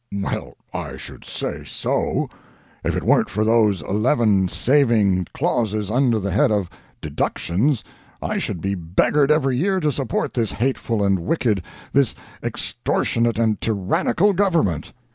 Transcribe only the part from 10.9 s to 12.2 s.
and wicked, this